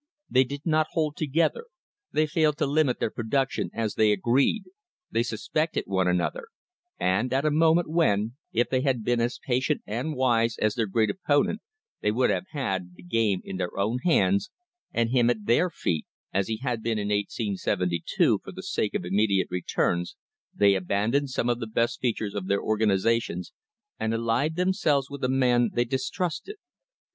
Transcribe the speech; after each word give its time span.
They 0.31 0.43
did 0.45 0.65
not 0.65 0.87
hold 0.93 1.15
together— 1.15 1.65
they 2.11 2.25
failed 2.25 2.57
to 2.57 2.65
limit 2.65 2.99
their 2.99 3.11
production 3.11 3.69
as 3.71 3.93
they 3.93 4.11
agreed, 4.11 4.63
they 5.11 5.21
suspected 5.21 5.83
one 5.85 6.07
another, 6.07 6.47
and 6.99 7.31
at 7.31 7.45
a 7.45 7.51
moment, 7.51 7.87
when, 7.87 8.35
if 8.51 8.67
they 8.67 8.81
had 8.81 9.03
been 9.03 9.21
as 9.21 9.37
patient 9.37 9.83
and 9.85 10.15
wise 10.15 10.57
as 10.57 10.73
their 10.73 10.87
great 10.87 11.11
opponent 11.11 11.61
they 12.01 12.09
would 12.09 12.31
have 12.31 12.45
had 12.49 12.95
the 12.95 13.03
game 13.03 13.41
in 13.43 13.57
their 13.57 13.77
own 13.77 13.99
hands, 14.03 14.49
and 14.91 15.11
him 15.11 15.29
at 15.29 15.45
their 15.45 15.69
feet, 15.69 16.07
as 16.33 16.47
he 16.47 16.57
had 16.57 16.81
been 16.81 16.97
in 16.97 17.09
1872, 17.09 18.41
for 18.43 18.51
the 18.51 18.63
sake 18.63 18.95
of 18.95 19.05
immediate 19.05 19.49
returns, 19.51 20.15
they 20.51 20.73
abandoned 20.73 21.29
some 21.29 21.47
of 21.47 21.59
the 21.59 21.67
best 21.67 21.99
features 22.01 22.33
of 22.33 22.47
their 22.47 22.63
organisation, 22.63 23.43
and 23.99 24.15
allied 24.15 24.55
themselves 24.55 25.11
with 25.11 25.23
a 25.23 25.29
man 25.29 25.69
they 25.75 25.85
distrust 25.85 26.49
ed. 26.49 26.55